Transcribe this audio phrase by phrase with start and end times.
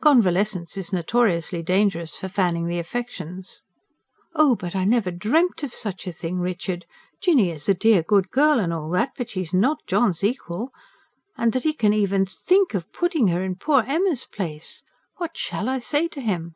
[0.00, 3.64] "Convalescence is notoriously dangerous for fanning the affections."
[4.34, 6.86] "Oh, but I never DREAMT of such a thing, Richard!
[7.20, 10.72] Jinny is a dear good girl and all that, but she is NOT John's equal.
[11.36, 14.82] And that he can even THINK of putting her in poor Emma's place!
[15.18, 16.54] What shall I say to him?"